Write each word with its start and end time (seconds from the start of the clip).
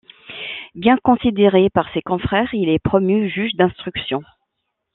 Bien 0.73 0.97
considéré 1.03 1.69
par 1.69 1.87
ses 1.93 2.01
confrères, 2.01 2.55
il 2.55 2.69
est 2.69 2.79
promu 2.79 3.29
juge 3.29 3.53
d'instruction. 3.53 4.23